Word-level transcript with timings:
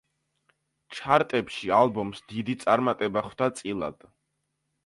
ჩარტებში 0.99 1.69
ალბომს 1.81 2.23
დიდი 2.33 2.57
წარმატება 2.65 3.27
ხვდა 3.29 3.55
წილად. 3.61 4.13